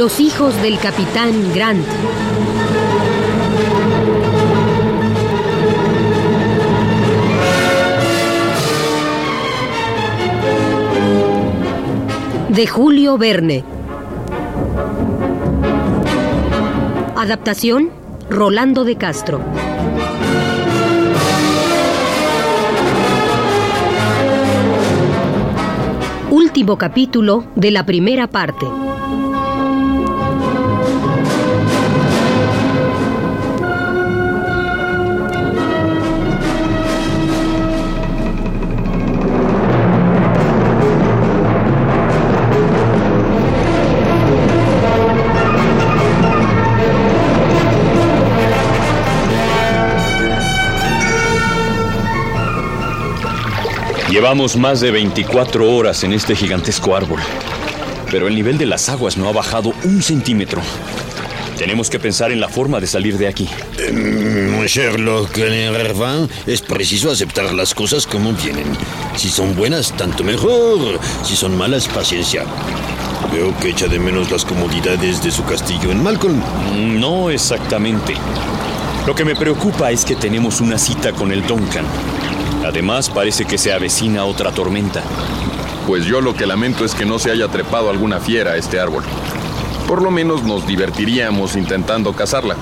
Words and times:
Los 0.00 0.18
hijos 0.18 0.56
del 0.62 0.78
capitán 0.78 1.30
Grant. 1.54 1.84
De 12.48 12.66
Julio 12.66 13.18
Verne. 13.18 13.62
Adaptación 17.14 17.90
Rolando 18.30 18.84
de 18.84 18.96
Castro. 18.96 19.42
Último 26.30 26.78
capítulo 26.78 27.44
de 27.54 27.70
la 27.70 27.84
primera 27.84 28.28
parte. 28.28 28.66
Llevamos 54.20 54.54
más 54.58 54.82
de 54.82 54.90
24 54.90 55.74
horas 55.74 56.04
en 56.04 56.12
este 56.12 56.36
gigantesco 56.36 56.94
árbol, 56.94 57.20
pero 58.10 58.28
el 58.28 58.34
nivel 58.34 58.58
de 58.58 58.66
las 58.66 58.90
aguas 58.90 59.16
no 59.16 59.26
ha 59.30 59.32
bajado 59.32 59.72
un 59.82 60.02
centímetro. 60.02 60.60
Tenemos 61.56 61.88
que 61.88 61.98
pensar 61.98 62.30
en 62.30 62.38
la 62.38 62.50
forma 62.50 62.80
de 62.80 62.86
salir 62.86 63.16
de 63.16 63.28
aquí. 63.28 63.48
Mon 63.90 64.66
Sherlock 64.66 65.38
Hervin, 65.38 66.28
es 66.46 66.60
preciso 66.60 67.10
aceptar 67.10 67.50
las 67.54 67.72
cosas 67.72 68.06
como 68.06 68.34
vienen. 68.34 68.66
Si 69.16 69.30
son 69.30 69.56
buenas, 69.56 69.96
tanto 69.96 70.22
mejor. 70.22 71.00
Si 71.24 71.34
son 71.34 71.56
malas, 71.56 71.88
paciencia. 71.88 72.44
Veo 73.32 73.56
que 73.58 73.70
echa 73.70 73.88
de 73.88 73.98
menos 73.98 74.30
las 74.30 74.44
comodidades 74.44 75.24
de 75.24 75.30
su 75.30 75.46
castillo 75.46 75.92
en 75.92 76.02
Malcolm. 76.02 76.42
No 77.00 77.30
exactamente. 77.30 78.12
Lo 79.06 79.14
que 79.14 79.24
me 79.24 79.34
preocupa 79.34 79.90
es 79.90 80.04
que 80.04 80.14
tenemos 80.14 80.60
una 80.60 80.76
cita 80.76 81.10
con 81.12 81.32
el 81.32 81.40
Duncan. 81.46 81.86
Además, 82.70 83.10
parece 83.10 83.46
que 83.46 83.58
se 83.58 83.72
avecina 83.72 84.24
otra 84.24 84.52
tormenta. 84.52 85.02
Pues 85.88 86.04
yo 86.04 86.20
lo 86.20 86.34
que 86.36 86.46
lamento 86.46 86.84
es 86.84 86.94
que 86.94 87.04
no 87.04 87.18
se 87.18 87.32
haya 87.32 87.48
trepado 87.48 87.90
alguna 87.90 88.20
fiera 88.20 88.52
a 88.52 88.56
este 88.56 88.78
árbol. 88.78 89.02
Por 89.88 90.02
lo 90.02 90.12
menos 90.12 90.44
nos 90.44 90.64
divertiríamos 90.68 91.56
intentando 91.56 92.12
cazarla. 92.12 92.54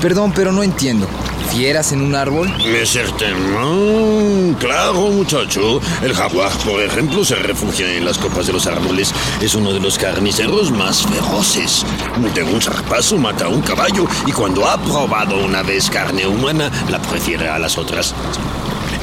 Perdón, 0.00 0.32
pero 0.32 0.52
no 0.52 0.62
entiendo. 0.62 1.08
¿Fieras 1.50 1.90
en 1.90 2.02
un 2.02 2.14
árbol? 2.14 2.48
Mais 2.70 2.88
certainement. 2.88 4.56
Claro, 4.60 5.10
muchacho. 5.10 5.80
El 6.00 6.14
jaguar, 6.14 6.52
por 6.64 6.80
ejemplo, 6.80 7.24
se 7.24 7.34
refugia 7.34 7.92
en 7.96 8.04
las 8.04 8.16
copas 8.16 8.46
de 8.46 8.52
los 8.52 8.68
árboles. 8.68 9.12
Es 9.40 9.56
uno 9.56 9.72
de 9.72 9.80
los 9.80 9.98
carniceros 9.98 10.70
más 10.70 11.04
feroces. 11.04 11.84
De 12.32 12.44
un 12.44 12.62
zarpazo 12.62 13.18
mata 13.18 13.46
a 13.46 13.48
un 13.48 13.60
caballo 13.60 14.06
y 14.24 14.30
cuando 14.30 14.68
ha 14.68 14.80
probado 14.80 15.44
una 15.44 15.64
vez 15.64 15.90
carne 15.90 16.28
humana, 16.28 16.70
la 16.90 17.02
prefiere 17.02 17.48
a 17.48 17.58
las 17.58 17.76
otras. 17.76 18.14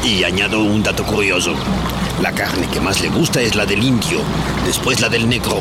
Y 0.04 0.24
añado 0.24 0.64
un 0.64 0.82
dato 0.82 1.04
curioso. 1.04 1.54
La 2.22 2.32
carne 2.32 2.68
que 2.68 2.80
más 2.80 3.02
le 3.02 3.10
gusta 3.10 3.42
es 3.42 3.56
la 3.56 3.66
del 3.66 3.84
indio, 3.84 4.20
después 4.66 5.02
la 5.02 5.10
del 5.10 5.28
negro, 5.28 5.60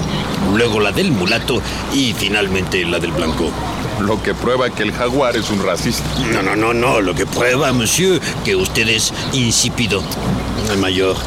luego 0.54 0.80
la 0.80 0.92
del 0.92 1.10
mulato 1.10 1.60
y 1.92 2.12
finalmente 2.12 2.84
la 2.84 2.98
del 2.98 3.12
blanco. 3.12 3.50
Lo 4.00 4.22
que 4.22 4.34
prueba 4.34 4.70
que 4.70 4.82
el 4.82 4.92
jaguar 4.92 5.36
es 5.36 5.50
un 5.50 5.62
racista. 5.62 6.04
No, 6.32 6.42
no, 6.42 6.56
no, 6.56 6.72
no. 6.72 7.00
Lo 7.00 7.14
que 7.14 7.26
prueba, 7.26 7.72
monsieur, 7.72 8.20
que 8.44 8.56
usted 8.56 8.88
es 8.88 9.12
insípido. 9.32 10.02
El 10.70 10.78
mayor. 10.78 11.16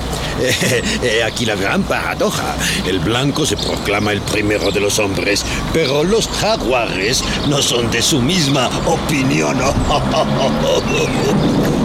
Eh, 1.04 1.22
aquí 1.24 1.46
la 1.46 1.56
gran 1.56 1.84
paradoja. 1.84 2.56
El 2.88 3.00
blanco 3.00 3.46
se 3.46 3.56
proclama 3.56 4.12
el 4.12 4.22
primero 4.22 4.72
de 4.72 4.80
los 4.80 4.98
hombres, 4.98 5.46
pero 5.74 6.04
los 6.04 6.28
jaguares 6.28 7.24
no 7.48 7.62
son 7.62 7.92
de 7.92 8.02
su 8.02 8.20
misma 8.20 8.68
opinión. 8.88 9.60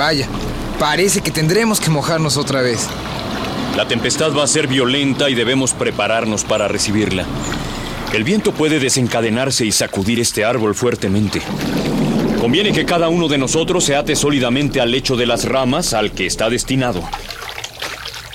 Vaya, 0.00 0.26
parece 0.78 1.20
que 1.20 1.30
tendremos 1.30 1.78
que 1.78 1.90
mojarnos 1.90 2.38
otra 2.38 2.62
vez. 2.62 2.88
La 3.76 3.86
tempestad 3.86 4.34
va 4.34 4.44
a 4.44 4.46
ser 4.46 4.66
violenta 4.66 5.28
y 5.28 5.34
debemos 5.34 5.74
prepararnos 5.74 6.42
para 6.42 6.68
recibirla. 6.68 7.26
El 8.14 8.24
viento 8.24 8.52
puede 8.52 8.78
desencadenarse 8.78 9.66
y 9.66 9.72
sacudir 9.72 10.18
este 10.18 10.42
árbol 10.42 10.74
fuertemente. 10.74 11.42
Conviene 12.40 12.72
que 12.72 12.86
cada 12.86 13.10
uno 13.10 13.28
de 13.28 13.36
nosotros 13.36 13.84
se 13.84 13.94
ate 13.94 14.16
sólidamente 14.16 14.80
al 14.80 14.90
lecho 14.90 15.18
de 15.18 15.26
las 15.26 15.44
ramas 15.44 15.92
al 15.92 16.12
que 16.12 16.24
está 16.24 16.48
destinado. 16.48 17.02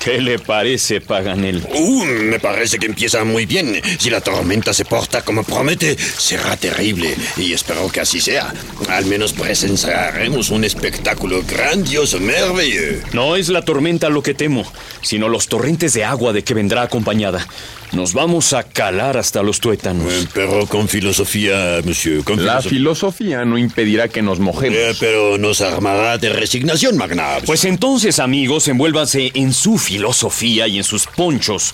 ¿Qué 0.06 0.22
le 0.22 0.38
parece, 0.38 1.02
Paganel? 1.02 1.66
Uh, 1.74 2.06
me 2.06 2.40
parece 2.40 2.78
que 2.78 2.86
empieza 2.86 3.24
muy 3.24 3.48
bien. 3.48 3.82
Si 3.98 4.12
la 4.12 4.22
tormenta 4.22 4.72
se 4.72 4.86
porta 4.86 5.24
como 5.24 5.44
promete, 5.44 5.98
será 5.98 6.56
terrible. 6.58 7.16
Y 7.38 7.54
espero 7.54 7.92
que 7.92 8.02
así 8.02 8.22
sea. 8.22 8.54
Al 8.88 9.08
menos 9.08 9.34
presenciaremos 9.34 10.52
un 10.52 10.64
espectáculo 10.64 11.42
grandioso, 11.42 12.20
maravilloso. 12.20 13.08
No 13.14 13.36
es 13.36 13.50
la 13.50 13.64
tormenta 13.64 14.10
lo 14.10 14.22
que 14.22 14.36
temo, 14.36 14.72
sino 15.02 15.28
los 15.28 15.48
torrentes 15.48 15.96
de 15.96 16.04
agua 16.04 16.34
de 16.34 16.44
que 16.44 16.54
vendrá 16.54 16.84
acompañada. 16.84 17.48
Nos 17.92 18.14
vamos 18.14 18.52
a 18.54 18.64
calar 18.64 19.16
hasta 19.18 19.42
los 19.42 19.60
tuétanos. 19.60 20.12
Eh, 20.12 20.28
Pero 20.34 20.66
con 20.68 20.88
filosofía, 20.90 21.80
monsieur. 21.86 22.24
Con 22.24 22.38
La 22.46 22.62
filosofía. 22.62 22.70
filosofía 22.70 23.46
no 23.46 23.58
impedirá 23.58 24.08
que 24.10 24.22
nos 24.22 24.40
mojemos. 24.40 24.78
Eh, 24.78 24.96
pero 25.00 25.38
nos 25.38 25.62
armará 25.62 26.18
de 26.18 26.30
resignación, 26.30 26.98
Magna. 26.98 27.38
Pues 27.46 27.64
entonces, 27.66 28.20
amigos, 28.20 28.68
envuélvanse 28.68 29.32
en 29.36 29.54
su 29.54 29.78
filosofía 29.78 30.68
y 30.68 30.78
en 30.78 30.84
sus 30.84 31.06
ponchos. 31.08 31.74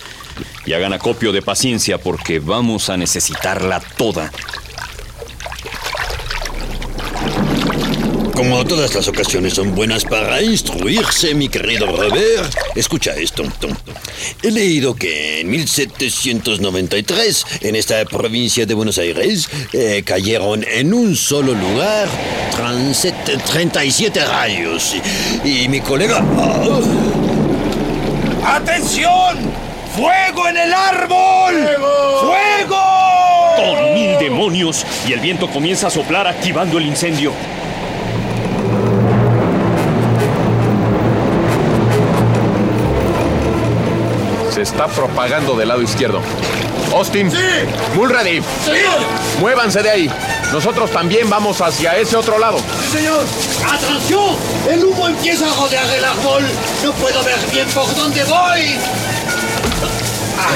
Y 0.66 0.74
hagan 0.74 0.94
acopio 0.94 1.32
de 1.32 1.42
paciencia 1.42 1.98
porque 1.98 2.40
vamos 2.40 2.90
a 2.90 2.98
necesitarla 2.98 3.80
toda. 3.98 4.32
Como 8.36 8.64
todas 8.66 8.96
las 8.96 9.08
ocasiones 9.08 9.54
son 9.54 9.76
buenas 9.76 10.04
para 10.06 10.42
instruirse, 10.42 11.34
mi 11.36 11.50
querido 11.50 11.86
Robert, 11.86 12.54
escucha 12.76 13.12
esto. 13.14 13.44
He 14.42 14.52
leído 14.52 14.96
que 14.96 15.42
en 15.42 15.50
1793, 15.50 17.46
en 17.62 17.76
esta 17.76 18.04
provincia 18.06 18.66
de 18.66 18.74
Buenos 18.74 18.98
Aires, 18.98 19.48
eh, 19.74 20.02
cayeron 20.06 20.64
en 20.68 20.94
un 20.94 21.16
solo 21.16 21.54
lugar 21.54 22.08
37, 22.56 23.38
37 23.52 24.26
rayos. 24.26 24.96
Y, 25.44 25.64
y 25.64 25.70
mi 25.70 25.82
colega... 25.82 26.24
ah, 26.38 26.80
¡Atención! 28.56 29.38
¡Fuego 29.96 30.48
en 30.48 30.58
el 30.58 30.74
árbol! 30.74 31.54
¡Fuego! 32.22 32.82
¡Con 33.58 33.94
mil 33.94 34.18
demonios! 34.20 34.86
Y 35.08 35.14
el 35.14 35.20
viento 35.20 35.48
comienza 35.48 35.88
a 35.88 35.90
soplar 35.90 36.28
activando 36.28 36.78
el 36.78 36.86
incendio. 36.88 37.34
Se 44.54 44.62
está 44.62 44.88
propagando 44.88 45.56
del 45.56 45.70
lado 45.70 45.82
izquierdo. 45.82 46.22
Austin. 46.94 47.32
Mulready. 47.96 48.42
Muévanse 49.40 49.82
de 49.82 49.90
ahí. 49.90 50.12
Nosotros 50.52 50.92
también 50.92 51.30
vamos 51.30 51.62
hacia 51.62 51.96
ese 51.96 52.18
otro 52.18 52.38
lado. 52.38 52.58
señor! 52.92 53.24
¡Atención! 53.66 54.36
El 54.70 54.84
humo 54.84 55.08
empieza 55.08 55.50
a 55.50 55.56
rodear 55.56 55.90
el 55.90 56.04
árbol. 56.04 56.44
No 56.84 56.92
puedo 56.94 57.24
ver 57.24 57.38
bien 57.52 57.68
por 57.70 57.96
dónde 57.96 58.24
voy. 58.26 58.76
¡Ah! 60.38 60.52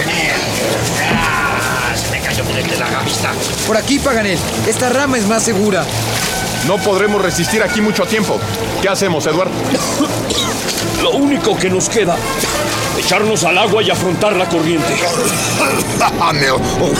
Ah, 1.13 1.95
Se 1.95 2.12
me 2.12 2.19
cayó 2.19 2.44
por 2.44 2.56
de 2.56 2.77
la 2.77 3.00
vista. 3.01 3.31
Por 3.65 3.77
aquí, 3.77 4.00
Paganel. 4.00 4.38
Esta 4.68 4.89
rama 4.89 5.18
es 5.18 5.25
más 5.27 5.44
segura. 5.44 5.86
No 6.67 6.77
podremos 6.77 7.21
resistir 7.21 7.62
aquí 7.62 7.79
mucho 7.81 8.06
tiempo. 8.06 8.39
¿Qué 8.81 8.89
hacemos, 8.89 9.25
Edward? 9.27 9.50
Lo 11.03 11.12
único 11.12 11.56
que 11.56 11.69
nos 11.69 11.89
queda, 11.89 12.15
echarnos 12.97 13.44
al 13.44 13.57
agua 13.57 13.83
y 13.83 13.91
afrontar 13.91 14.35
la 14.35 14.47
corriente. 14.47 14.95
Ah, 16.01 16.31
oh, 16.81 16.91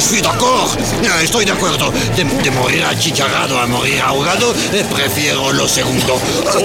suis 0.00 0.22
d'accord. 0.22 0.68
Eh, 1.02 1.22
Estoy 1.22 1.44
de 1.44 1.52
acuerdo. 1.52 1.92
De, 2.16 2.24
de 2.24 2.50
morir 2.50 2.84
achicharrado 2.84 3.60
a 3.60 3.66
morir 3.66 4.00
ahogado, 4.00 4.52
eh, 4.72 4.84
prefiero 4.92 5.52
lo 5.52 5.68
segundo. 5.68 6.18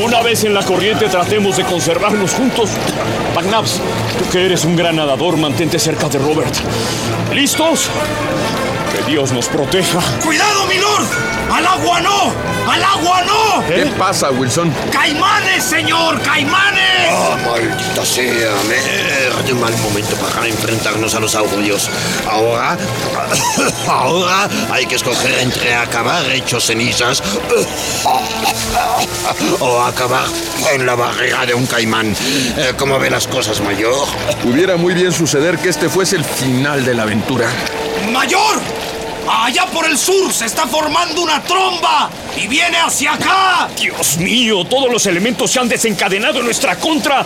Una 0.04 0.22
vez 0.22 0.44
en 0.46 0.54
la 0.54 0.64
corriente 0.64 1.08
tratemos 1.08 1.58
de 1.58 1.64
conservarnos 1.66 2.32
juntos. 2.32 2.72
McNabbs, 3.36 3.80
tú 4.18 4.30
que 4.32 4.46
eres 4.46 4.66
un 4.66 4.76
gran 4.76 4.96
nadador, 4.96 5.38
mantente 5.38 5.78
cerca 5.78 6.10
de 6.10 6.18
Robert. 6.18 6.56
¿Listos? 7.34 7.90
Que 8.92 9.12
Dios 9.12 9.32
nos 9.32 9.48
proteja. 9.48 10.00
¡Cuidado, 10.24 10.66
mi 10.68 10.78
lord! 10.78 11.06
¡Al 11.52 11.66
agua 11.66 12.02
no! 12.02 12.34
¡Al 12.70 12.84
agua 12.84 13.22
no! 13.24 13.64
¿Qué 13.68 13.86
pasa, 13.98 14.32
Wilson? 14.32 14.74
¡Caimanes, 14.92 15.64
señor! 15.64 16.20
¡Caimanes! 16.22 17.10
¡Ah, 17.12 17.38
maldita 17.46 18.06
sea! 18.06 18.52
Merde, 18.68 19.54
mal 19.54 19.76
momento 19.78 20.16
para 20.16 20.48
enfrentarnos 20.48 21.14
a 21.14 21.20
los 21.20 21.36
augurios. 21.36 21.90
Ahora, 22.30 22.78
ahora 23.88 24.50
hay 24.72 24.86
que 24.88 24.96
escoger 24.96 25.40
entre 25.40 25.76
acabar 25.76 26.26
hechos 26.32 26.66
cenizas 26.66 27.22
o 29.60 29.82
acabar 29.82 30.26
en 30.74 30.86
la 30.86 30.96
barrera 30.96 31.46
de 31.46 31.54
un 31.54 31.68
caimán. 31.68 32.16
Eh, 32.58 32.74
¿Cómo 32.78 32.98
ve 32.98 33.10
las 33.10 33.28
cosas, 33.28 33.62
mayor? 33.62 34.08
Pudiera 34.42 34.78
muy 34.78 34.94
bien 34.94 35.12
suceder 35.12 35.60
que 35.60 35.70
este 35.70 35.90
fuese 35.90 36.16
el 36.16 36.26
final 36.26 36.84
de 36.84 36.96
la 36.96 37.04
aventura. 37.04 37.50
¡Mayor! 38.12 38.85
Allá 39.38 39.66
por 39.66 39.86
el 39.86 39.98
sur 39.98 40.32
se 40.32 40.46
está 40.46 40.66
formando 40.66 41.22
una 41.22 41.44
tromba 41.44 42.10
y 42.38 42.48
viene 42.48 42.78
hacia 42.78 43.14
acá. 43.14 43.68
Dios 43.78 44.18
mío, 44.18 44.64
todos 44.64 44.90
los 44.90 45.06
elementos 45.08 45.52
se 45.52 45.60
han 45.60 45.68
desencadenado 45.68 46.40
en 46.40 46.46
nuestra 46.46 46.78
contra. 46.78 47.26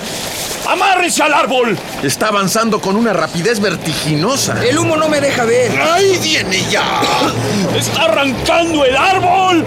¡Amárrense 0.67 1.21
al 1.21 1.33
árbol! 1.33 1.77
Está 2.01 2.29
avanzando 2.29 2.81
con 2.81 2.95
una 2.95 3.13
rapidez 3.13 3.59
vertiginosa. 3.59 4.65
El 4.65 4.79
humo 4.79 4.97
no 4.97 5.07
me 5.07 5.21
deja 5.21 5.45
ver. 5.45 5.71
¡Ahí 5.79 6.17
viene 6.17 6.63
ya! 6.69 6.83
¡Está 7.77 8.05
arrancando 8.05 8.83
el 8.85 8.97
árbol! 8.97 9.63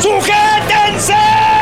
¡Sujétense! 0.00 1.59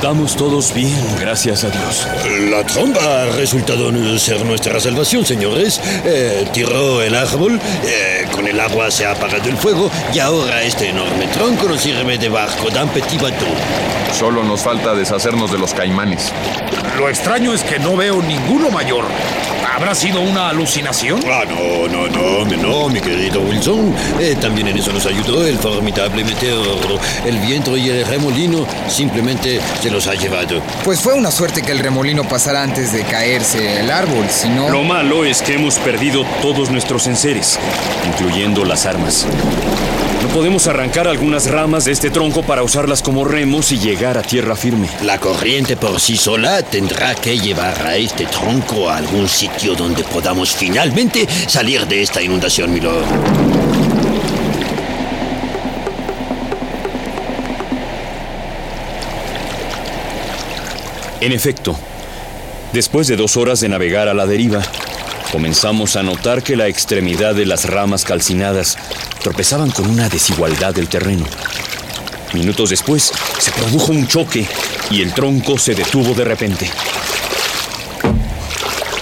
Estamos 0.00 0.34
todos 0.34 0.72
bien, 0.72 0.98
gracias 1.20 1.62
a 1.62 1.68
Dios. 1.68 2.08
La 2.50 2.64
tromba 2.64 3.24
ha 3.24 3.26
resultado 3.26 3.92
ser 4.18 4.42
nuestra 4.46 4.80
salvación, 4.80 5.26
señores. 5.26 5.78
Eh, 6.06 6.48
tiró 6.54 7.02
el 7.02 7.14
árbol, 7.14 7.60
eh, 7.84 8.26
con 8.32 8.48
el 8.48 8.58
agua 8.58 8.90
se 8.90 9.04
ha 9.04 9.12
apagado 9.12 9.50
el 9.50 9.58
fuego 9.58 9.90
y 10.14 10.18
ahora 10.18 10.62
este 10.62 10.88
enorme 10.88 11.26
tronco 11.26 11.68
nos 11.68 11.82
sirve 11.82 12.16
de 12.16 12.30
barco 12.30 12.70
d'un 12.70 12.88
petit 12.88 13.20
bateau. 13.20 13.52
Solo 14.18 14.42
nos 14.42 14.62
falta 14.62 14.94
deshacernos 14.94 15.52
de 15.52 15.58
los 15.58 15.74
caimanes. 15.74 16.32
Lo 16.96 17.10
extraño 17.10 17.52
es 17.52 17.62
que 17.62 17.78
no 17.78 17.94
veo 17.94 18.22
ninguno 18.22 18.70
mayor. 18.70 19.04
¿Habrá 19.80 19.94
sido 19.94 20.20
una 20.20 20.50
alucinación? 20.50 21.22
Ah, 21.26 21.42
no, 21.48 21.88
no, 21.88 22.06
no, 22.08 22.44
mi- 22.44 22.56
no, 22.58 22.88
mi 22.90 23.00
querido 23.00 23.40
Wilson. 23.40 23.94
Eh, 24.20 24.36
también 24.38 24.68
en 24.68 24.76
eso 24.76 24.92
nos 24.92 25.06
ayudó 25.06 25.46
el 25.46 25.56
formidable 25.56 26.22
meteoro. 26.22 26.98
El 27.24 27.38
viento 27.38 27.74
y 27.78 27.88
el 27.88 28.04
remolino 28.06 28.66
simplemente 28.88 29.58
se 29.80 29.90
los 29.90 30.06
ha 30.06 30.14
llevado. 30.14 30.60
Pues 30.84 31.00
fue 31.00 31.14
una 31.14 31.30
suerte 31.30 31.62
que 31.62 31.72
el 31.72 31.78
remolino 31.78 32.24
pasara 32.24 32.62
antes 32.62 32.92
de 32.92 33.04
caerse 33.04 33.80
el 33.80 33.90
árbol, 33.90 34.26
si 34.28 34.50
no... 34.50 34.68
Lo 34.68 34.82
malo 34.84 35.24
es 35.24 35.40
que 35.40 35.54
hemos 35.54 35.76
perdido 35.78 36.24
todos 36.42 36.70
nuestros 36.70 37.06
enseres, 37.06 37.58
incluyendo 38.06 38.66
las 38.66 38.84
armas. 38.84 39.26
Podemos 40.32 40.68
arrancar 40.68 41.08
algunas 41.08 41.50
ramas 41.50 41.84
de 41.84 41.92
este 41.92 42.08
tronco 42.08 42.44
para 42.44 42.62
usarlas 42.62 43.02
como 43.02 43.24
remos 43.24 43.72
y 43.72 43.78
llegar 43.78 44.16
a 44.16 44.22
tierra 44.22 44.54
firme. 44.54 44.88
La 45.02 45.18
corriente 45.18 45.76
por 45.76 45.98
sí 45.98 46.16
sola 46.16 46.62
tendrá 46.62 47.16
que 47.16 47.36
llevar 47.36 47.84
a 47.84 47.96
este 47.96 48.26
tronco 48.26 48.88
a 48.88 48.98
algún 48.98 49.28
sitio 49.28 49.74
donde 49.74 50.04
podamos 50.04 50.54
finalmente 50.54 51.26
salir 51.48 51.84
de 51.86 52.02
esta 52.02 52.22
inundación, 52.22 52.72
milord. 52.72 53.04
En 61.20 61.32
efecto, 61.32 61.76
después 62.72 63.08
de 63.08 63.16
dos 63.16 63.36
horas 63.36 63.58
de 63.60 63.68
navegar 63.68 64.06
a 64.06 64.14
la 64.14 64.26
deriva, 64.26 64.62
comenzamos 65.30 65.96
a 65.96 66.02
notar 66.02 66.42
que 66.42 66.56
la 66.56 66.68
extremidad 66.68 67.34
de 67.34 67.46
las 67.46 67.64
ramas 67.64 68.04
calcinadas 68.04 68.76
tropezaban 69.22 69.70
con 69.70 69.88
una 69.88 70.08
desigualdad 70.08 70.74
del 70.74 70.88
terreno. 70.88 71.26
Minutos 72.32 72.70
después, 72.70 73.12
se 73.38 73.50
produjo 73.52 73.92
un 73.92 74.06
choque 74.06 74.46
y 74.90 75.02
el 75.02 75.12
tronco 75.12 75.58
se 75.58 75.74
detuvo 75.74 76.14
de 76.14 76.24
repente. 76.24 76.70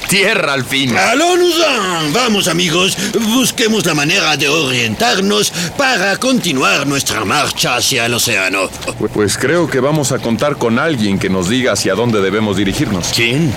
Tierra 0.08 0.54
al 0.54 0.64
fin. 0.64 0.96
¡Alonso! 0.96 1.66
Vamos, 2.14 2.48
amigos, 2.48 2.96
busquemos 3.34 3.84
la 3.84 3.94
manera 3.94 4.38
de 4.38 4.48
orientarnos 4.48 5.52
para 5.76 6.16
continuar 6.16 6.86
nuestra 6.86 7.26
marcha 7.26 7.76
hacia 7.76 8.06
el 8.06 8.14
océano. 8.14 8.70
Pues 9.12 9.36
creo 9.36 9.68
que 9.68 9.80
vamos 9.80 10.12
a 10.12 10.18
contar 10.18 10.56
con 10.56 10.78
alguien 10.78 11.18
que 11.18 11.28
nos 11.28 11.50
diga 11.50 11.72
hacia 11.72 11.94
dónde 11.94 12.22
debemos 12.22 12.56
dirigirnos. 12.56 13.08
¿Quién? 13.14 13.52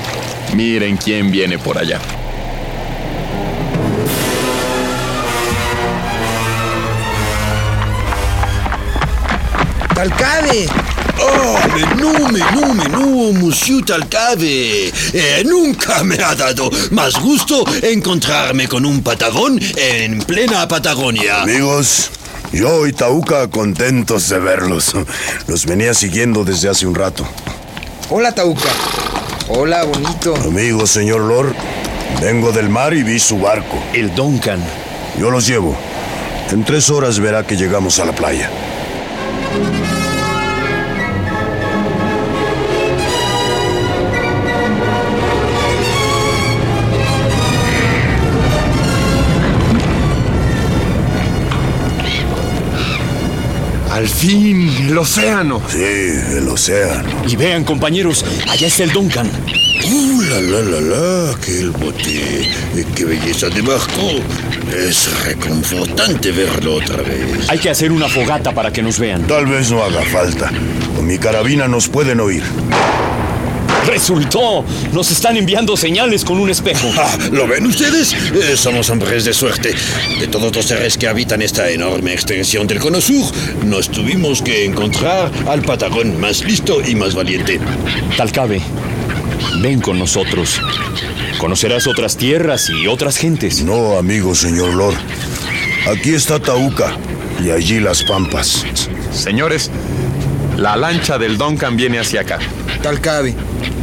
Miren 0.53 0.97
quién 0.97 1.31
viene 1.31 1.57
por 1.57 1.77
allá. 1.77 2.01
¡Talcade! 9.96 10.68
¡Oh, 11.20 11.58
menú, 11.76 12.14
menú, 12.32 12.74
menú, 12.74 13.34
monsieur 13.34 13.84
Talcave! 13.86 14.92
Eh, 15.14 15.44
nunca 15.46 16.04
me 16.04 16.16
ha 16.16 16.34
dado 16.34 16.72
más 16.92 17.20
gusto 17.20 17.64
encontrarme 17.84 18.68
con 18.68 18.86
un 18.86 19.04
patagón 19.04 19.60
en 19.76 20.20
plena 20.20 20.68
Patagonia. 20.68 21.44
Amigos, 21.44 22.10
yo 22.52 22.88
y 22.88 22.94
Tauca 22.94 23.50
contentos 23.50 24.30
de 24.30 24.40
verlos. 24.40 24.94
Los 25.48 25.66
venía 25.66 25.94
siguiendo 25.94 26.44
desde 26.44 26.70
hace 26.70 26.88
un 26.88 26.96
rato. 26.96 27.28
Hola, 28.10 28.34
Tauca. 28.34 28.70
Hola, 29.50 29.84
bonito. 29.84 30.36
Amigo, 30.36 30.88
señor 30.88 31.22
Lord, 31.22 31.54
vengo 32.22 32.52
del 32.52 32.70
mar 32.70 32.94
y 32.94 33.04
vi 33.04 33.20
su 33.20 33.40
barco. 33.40 33.78
El 33.94 34.16
Duncan. 34.16 34.64
Yo 35.20 35.30
los 35.30 35.46
llevo. 35.46 35.78
En 36.52 36.64
tres 36.64 36.90
horas 36.90 37.20
verá 37.20 37.46
que 37.46 37.56
llegamos 37.56 38.00
a 38.00 38.06
la 38.06 38.14
playa. 38.14 38.50
Al 54.02 54.10
fin, 54.10 54.68
el 54.88 54.98
océano. 54.98 55.62
Sí, 55.70 55.78
el 55.80 56.48
océano. 56.48 57.08
Y 57.28 57.36
vean, 57.36 57.64
compañeros, 57.64 58.26
allá 58.50 58.66
está 58.66 58.81
el 58.84 58.92
Duncan. 58.92 59.28
¡Uh, 59.28 60.22
la, 60.24 60.42
la, 60.42 60.60
la, 60.62 60.81
la! 60.81 61.36
¡Qué 61.40 61.60
el 61.60 61.70
bote! 61.70 62.42
Eh, 62.76 62.86
¡Qué 62.96 63.06
belleza 63.06 63.50
de 63.50 63.62
barco! 63.62 64.10
Es 64.76 65.08
reconfortante 65.24 66.31
verlo 66.31 66.78
otra 66.78 66.98
vez. 67.04 67.48
Hay 67.48 67.60
que 67.60 67.70
hacer 67.70 67.92
una 67.92 68.10
fogata 68.10 68.52
para 68.56 68.74
que 68.74 68.81
nos 68.81 68.98
vean. 68.98 69.28
Tal 69.28 69.46
vez 69.46 69.70
no 69.70 69.84
haga 69.84 70.02
falta. 70.06 70.52
Con 70.96 71.06
mi 71.06 71.20
carabina 71.20 71.68
nos 71.68 71.88
pueden 71.88 72.22
oír. 72.22 72.42
¡Resultó! 73.92 74.64
Nos 74.94 75.12
están 75.12 75.36
enviando 75.36 75.76
señales 75.76 76.24
con 76.24 76.40
un 76.40 76.50
espejo. 76.50 76.90
Ah, 76.98 77.18
¿Lo 77.30 77.45
ven 77.45 77.66
ustedes? 77.66 78.14
Eh, 78.14 78.56
somos 78.56 78.90
hombres 78.90 79.26
de 79.26 79.33
suerte. 79.33 79.76
De 80.18 80.28
todos 80.28 80.56
los 80.56 80.66
seres 80.66 80.98
que 80.98 81.10
habitan 81.10 81.42
esta 81.42 81.69
enorme 81.69 82.14
extensión 82.14 82.68
del 82.68 82.80
cono 82.80 83.02
sur, 83.02 83.26
nos 83.66 83.90
tuvimos 83.90 84.42
que 84.42 84.64
encontrar 84.64 85.30
al 85.45 85.62
patagón 85.64 86.18
más 86.21 86.42
listo 86.45 86.81
y 86.81 86.95
más 86.95 87.16
valiente. 87.16 87.60
Talcabe, 88.16 88.62
ven 89.62 89.81
con 89.81 90.00
nosotros. 90.00 90.62
Conocerás 91.38 91.86
otras 91.86 92.16
tierras 92.16 92.69
y 92.69 92.88
otras 92.88 93.18
gentes. 93.18 93.62
No, 93.62 93.98
amigo, 93.98 94.33
señor 94.36 94.74
Lord. 94.74 94.95
Aquí 95.92 96.14
está 96.14 96.40
Tauca 96.40 96.95
y 97.44 97.50
allí 97.50 97.81
las 97.81 98.04
pampas. 98.04 98.66
Señores, 99.12 99.69
la 100.56 100.78
lancha 100.78 101.18
del 101.18 101.38
Duncan 101.38 101.76
viene 101.76 102.00
hacia 102.00 102.21
acá. 102.21 102.40
Talcabe, 102.81 103.35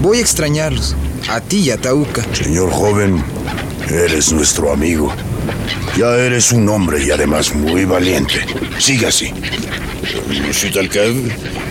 voy 0.02 0.18
a 0.18 0.20
extrañarlos. 0.20 0.96
A 1.28 1.40
ti 1.40 1.58
y 1.58 1.70
a 1.70 1.76
Tauca. 1.76 2.24
Señor 2.32 2.70
joven, 2.70 3.22
eres 3.88 4.32
nuestro 4.32 4.72
amigo. 4.72 5.12
Ya 5.96 6.16
eres 6.16 6.52
un 6.52 6.68
hombre 6.68 7.04
y 7.04 7.10
además 7.10 7.54
muy 7.54 7.84
valiente. 7.84 8.44
Sigue 8.78 9.06
así. 9.06 9.32
Monsieur 10.46 10.72
Talcav, 10.72 11.14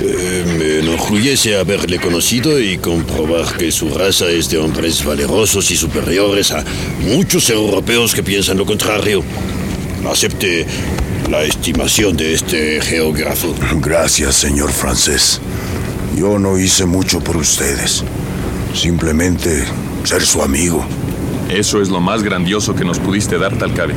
eh, 0.01 0.45
me 0.57 0.79
enorgullece 0.79 1.57
haberle 1.57 1.99
conocido 1.99 2.59
y 2.59 2.77
comprobar 2.77 3.57
que 3.57 3.71
su 3.71 3.89
raza 3.89 4.27
es 4.27 4.49
de 4.49 4.59
hombres 4.59 5.03
valerosos 5.03 5.69
y 5.71 5.75
superiores 5.75 6.51
a 6.51 6.63
muchos 7.01 7.49
europeos 7.49 8.13
que 8.13 8.23
piensan 8.23 8.57
lo 8.57 8.65
contrario. 8.65 9.23
Acepte 10.09 10.65
la 11.29 11.43
estimación 11.43 12.15
de 12.15 12.33
este 12.33 12.81
geógrafo. 12.81 13.53
Gracias, 13.81 14.35
señor 14.35 14.71
francés. 14.71 15.41
Yo 16.17 16.39
no 16.39 16.57
hice 16.57 16.87
mucho 16.87 17.19
por 17.19 17.37
ustedes. 17.37 18.03
Simplemente 18.73 19.65
ser 20.03 20.23
su 20.23 20.41
amigo. 20.41 20.83
Eso 21.47 21.79
es 21.79 21.89
lo 21.89 22.01
más 22.01 22.23
grandioso 22.23 22.73
que 22.73 22.83
nos 22.83 22.97
pudiste 22.97 23.37
dar, 23.37 23.55
Talcabe. 23.55 23.93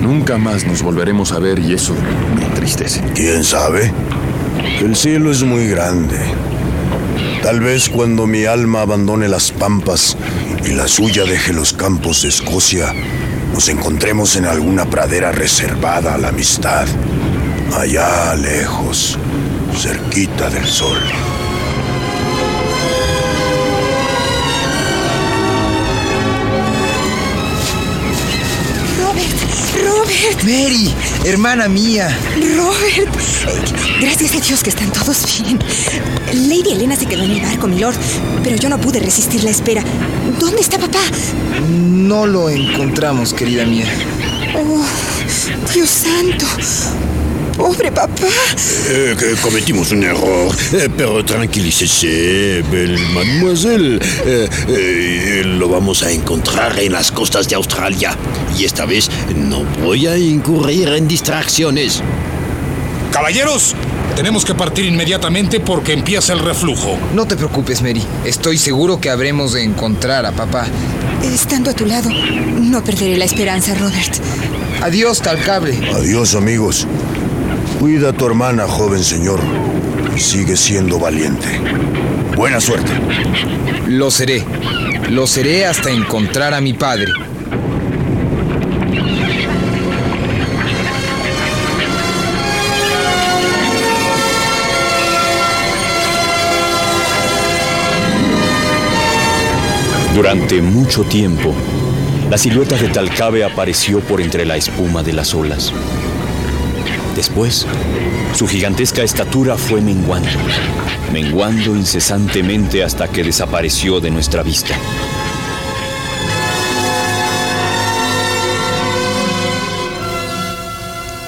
Nunca 0.00 0.38
más 0.38 0.66
nos 0.66 0.82
volveremos 0.82 1.30
a 1.30 1.38
ver 1.38 1.60
y 1.60 1.72
eso 1.72 1.94
me 2.34 2.44
entristece. 2.46 3.00
¿Quién 3.14 3.44
sabe? 3.44 3.92
El 4.80 4.96
cielo 4.96 5.30
es 5.30 5.44
muy 5.44 5.68
grande. 5.68 6.18
Tal 7.44 7.60
vez 7.60 7.88
cuando 7.88 8.26
mi 8.26 8.46
alma 8.46 8.80
abandone 8.80 9.28
las 9.28 9.52
pampas 9.52 10.16
y 10.64 10.72
la 10.72 10.88
suya 10.88 11.22
deje 11.22 11.52
los 11.52 11.72
campos 11.72 12.22
de 12.22 12.28
Escocia, 12.28 12.92
nos 13.54 13.68
encontremos 13.68 14.34
en 14.34 14.46
alguna 14.46 14.86
pradera 14.86 15.30
reservada 15.30 16.14
a 16.14 16.18
la 16.18 16.30
amistad, 16.30 16.88
allá 17.72 18.34
lejos, 18.34 19.16
cerquita 19.76 20.48
del 20.50 20.66
sol. 20.66 20.98
Robert, 28.98 29.26
Robert, 29.84 30.42
Mary, 30.44 30.94
hermana 31.24 31.68
mía. 31.68 32.16
Robert. 32.56 33.10
Gracias 34.00 34.34
a 34.34 34.40
Dios 34.40 34.62
que 34.62 34.70
están 34.70 34.92
todos 34.92 35.24
bien. 35.42 35.58
Lady 36.48 36.72
Elena 36.72 36.96
se 36.96 37.06
quedó 37.06 37.22
en 37.24 37.32
el 37.32 37.40
barco, 37.40 37.66
milord, 37.66 37.96
pero 38.42 38.56
yo 38.56 38.68
no 38.68 38.80
pude 38.80 39.00
resistir 39.00 39.44
la 39.44 39.50
espera. 39.50 39.82
¿Dónde 40.38 40.60
está 40.60 40.78
papá? 40.78 41.00
No 41.68 42.26
lo 42.26 42.48
encontramos, 42.50 43.34
querida 43.34 43.64
mía. 43.64 43.86
Oh, 44.54 44.84
Dios 45.72 45.88
santo. 45.90 46.46
Pobre 47.56 47.92
papá. 47.92 48.26
Eh, 48.88 49.14
que 49.18 49.34
cometimos 49.40 49.92
un 49.92 50.02
error, 50.02 50.54
Eh, 50.72 50.88
pero 50.96 51.24
tranquilícese, 51.24 52.62
belle 52.70 52.98
mademoiselle. 53.12 53.98
Eh, 54.24 54.48
eh, 54.68 55.42
lo 55.44 55.68
vamos 55.68 56.02
a 56.02 56.10
encontrar 56.10 56.78
en 56.78 56.92
las 56.92 57.12
costas 57.12 57.48
de 57.48 57.54
Australia. 57.56 58.16
Y 58.58 58.64
esta 58.64 58.86
vez 58.86 59.10
no 59.36 59.64
voy 59.82 60.06
a 60.06 60.16
incurrir 60.16 60.88
en 60.88 61.06
distracciones. 61.06 62.02
Caballeros, 63.12 63.74
tenemos 64.16 64.44
que 64.44 64.54
partir 64.54 64.86
inmediatamente 64.86 65.60
porque 65.60 65.92
empieza 65.92 66.32
el 66.32 66.38
reflujo. 66.38 66.98
No 67.14 67.26
te 67.26 67.36
preocupes, 67.36 67.82
Mary. 67.82 68.02
Estoy 68.24 68.56
seguro 68.56 68.98
que 69.00 69.10
habremos 69.10 69.52
de 69.52 69.62
encontrar 69.62 70.24
a 70.24 70.32
papá. 70.32 70.66
Estando 71.22 71.70
a 71.70 71.74
tu 71.74 71.84
lado, 71.86 72.08
no 72.10 72.82
perderé 72.82 73.16
la 73.18 73.26
esperanza, 73.26 73.74
Robert. 73.74 74.14
Adiós, 74.80 75.20
Talcable. 75.20 75.78
Adiós, 75.94 76.34
amigos. 76.34 76.86
Cuida 77.82 78.10
a 78.10 78.12
tu 78.12 78.26
hermana, 78.26 78.68
joven 78.68 79.02
señor. 79.02 79.40
Sigue 80.16 80.56
siendo 80.56 81.00
valiente. 81.00 81.48
Buena 82.36 82.60
suerte. 82.60 82.92
Lo 83.88 84.08
seré. 84.08 84.44
Lo 85.10 85.26
seré 85.26 85.66
hasta 85.66 85.90
encontrar 85.90 86.54
a 86.54 86.60
mi 86.60 86.74
padre. 86.74 87.10
Durante 100.14 100.62
mucho 100.62 101.02
tiempo, 101.02 101.52
la 102.30 102.38
silueta 102.38 102.76
de 102.76 102.90
Talcabe 102.90 103.42
apareció 103.42 103.98
por 103.98 104.20
entre 104.20 104.44
la 104.44 104.56
espuma 104.56 105.02
de 105.02 105.14
las 105.14 105.34
olas. 105.34 105.72
Después, 107.14 107.66
su 108.34 108.46
gigantesca 108.46 109.02
estatura 109.02 109.56
fue 109.56 109.80
menguando, 109.80 110.30
menguando 111.12 111.76
incesantemente 111.76 112.82
hasta 112.82 113.08
que 113.08 113.22
desapareció 113.22 114.00
de 114.00 114.10
nuestra 114.10 114.42
vista. 114.42 114.74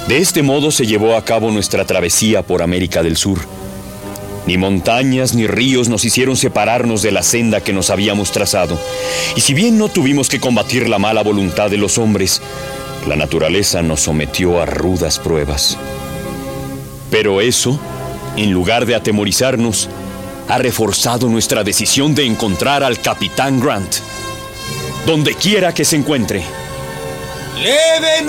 De 0.09 0.19
este 0.19 0.43
modo 0.43 0.71
se 0.71 0.87
llevó 0.87 1.17
a 1.17 1.25
cabo 1.25 1.51
nuestra 1.51 1.85
travesía 1.85 2.43
por 2.43 2.63
América 2.63 3.03
del 3.03 3.17
Sur. 3.17 3.39
Ni 4.47 4.59
montañas 4.59 5.35
ni 5.35 5.47
ríos 5.47 5.89
nos 5.89 6.05
hicieron 6.05 6.37
separarnos 6.37 7.01
de 7.01 7.11
la 7.11 7.23
senda 7.23 7.63
que 7.63 7.73
nos 7.73 7.89
habíamos 7.89 8.31
trazado. 8.31 8.79
Y 9.37 9.41
si 9.41 9.55
bien 9.55 9.79
no 9.79 9.89
tuvimos 9.89 10.29
que 10.29 10.41
combatir 10.41 10.89
la 10.89 10.99
mala 10.99 11.23
voluntad 11.23 11.71
de 11.71 11.79
los 11.79 11.97
hombres, 11.97 12.43
la 13.07 13.17
naturaleza 13.17 13.83
nos 13.83 14.01
sometió 14.01 14.61
a 14.61 14.67
rudas 14.67 15.19
pruebas. 15.19 15.77
Pero 17.11 17.41
eso, 17.41 17.79
en 18.37 18.51
lugar 18.53 18.87
de 18.87 18.95
atemorizarnos, 18.95 19.89
ha 20.49 20.59
reforzado 20.59 21.29
nuestra 21.29 21.65
decisión 21.65 22.15
de 22.15 22.27
encontrar 22.27 22.83
al 22.83 23.01
capitán 23.01 23.61
Grant, 23.61 23.97
donde 25.07 25.35
quiera 25.35 25.73
que 25.73 25.85
se 25.85 25.97
encuentre. 25.97 26.45
¡Leven! 27.63 28.29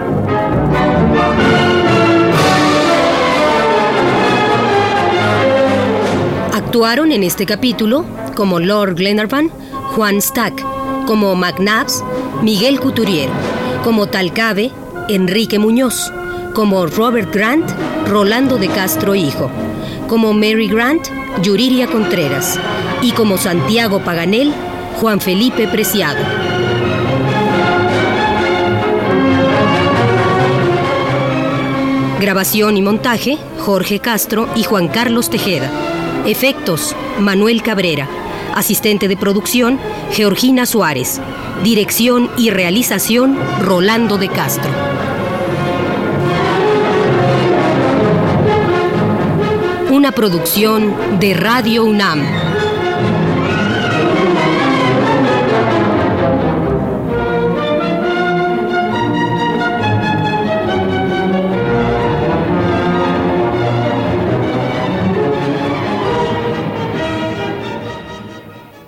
Actuaron 6.71 7.11
en 7.11 7.23
este 7.23 7.45
capítulo 7.45 8.05
como 8.33 8.61
Lord 8.61 8.95
Glenarvan, 8.95 9.49
Juan 9.93 10.21
Stack, 10.21 10.63
como 11.05 11.35
McNabbs, 11.35 12.01
Miguel 12.43 12.79
Couturier, 12.79 13.29
como 13.83 14.07
Talcabe, 14.07 14.71
Enrique 15.09 15.59
Muñoz, 15.59 16.13
como 16.55 16.85
Robert 16.85 17.29
Grant, 17.35 17.69
Rolando 18.07 18.55
de 18.55 18.69
Castro 18.69 19.15
Hijo, 19.15 19.51
como 20.07 20.31
Mary 20.31 20.69
Grant, 20.69 21.09
Yuriria 21.41 21.87
Contreras, 21.87 22.57
y 23.01 23.11
como 23.11 23.37
Santiago 23.37 23.99
Paganel, 24.05 24.53
Juan 25.01 25.19
Felipe 25.19 25.67
Preciado. 25.67 26.23
Grabación 32.21 32.77
y 32.77 32.81
montaje, 32.81 33.37
Jorge 33.59 33.99
Castro 33.99 34.47
y 34.55 34.63
Juan 34.63 34.87
Carlos 34.87 35.29
Tejeda. 35.29 35.90
Efectos, 36.25 36.95
Manuel 37.19 37.63
Cabrera. 37.63 38.07
Asistente 38.53 39.07
de 39.07 39.17
producción, 39.17 39.79
Georgina 40.11 40.65
Suárez. 40.65 41.19
Dirección 41.63 42.29
y 42.37 42.49
realización, 42.49 43.37
Rolando 43.61 44.17
de 44.17 44.29
Castro. 44.29 44.69
Una 49.89 50.11
producción 50.11 51.19
de 51.19 51.33
Radio 51.33 51.85
UNAM. 51.85 52.50